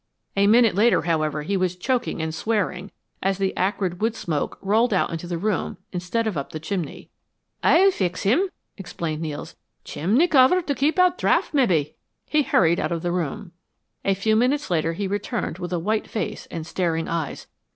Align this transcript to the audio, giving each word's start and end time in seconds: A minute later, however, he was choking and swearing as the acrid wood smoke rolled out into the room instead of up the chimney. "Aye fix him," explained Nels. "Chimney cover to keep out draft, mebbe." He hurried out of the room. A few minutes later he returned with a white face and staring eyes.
A 0.35 0.47
minute 0.47 0.73
later, 0.73 1.03
however, 1.03 1.43
he 1.43 1.55
was 1.55 1.75
choking 1.75 2.23
and 2.23 2.33
swearing 2.33 2.89
as 3.21 3.37
the 3.37 3.55
acrid 3.55 4.01
wood 4.01 4.15
smoke 4.15 4.57
rolled 4.59 4.95
out 4.95 5.11
into 5.11 5.27
the 5.27 5.37
room 5.37 5.77
instead 5.91 6.25
of 6.25 6.35
up 6.35 6.49
the 6.49 6.59
chimney. 6.59 7.11
"Aye 7.61 7.91
fix 7.91 8.23
him," 8.23 8.49
explained 8.77 9.21
Nels. 9.21 9.55
"Chimney 9.83 10.27
cover 10.27 10.63
to 10.63 10.73
keep 10.73 10.97
out 10.97 11.19
draft, 11.19 11.53
mebbe." 11.53 11.93
He 12.25 12.41
hurried 12.41 12.79
out 12.79 12.91
of 12.91 13.03
the 13.03 13.11
room. 13.11 13.51
A 14.03 14.15
few 14.15 14.35
minutes 14.35 14.71
later 14.71 14.93
he 14.93 15.07
returned 15.07 15.59
with 15.59 15.71
a 15.71 15.77
white 15.77 16.07
face 16.07 16.47
and 16.49 16.65
staring 16.65 17.07
eyes. 17.07 17.45